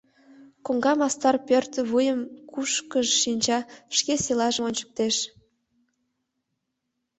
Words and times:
Коҥга 0.65 0.93
мастар 0.99 1.35
пӧрт 1.47 1.73
вуйым 1.89 2.21
кушкыж 2.51 3.07
шинча, 3.21 3.59
шке 3.97 4.13
селажым 4.23 4.63
ончыштеш. 4.67 5.15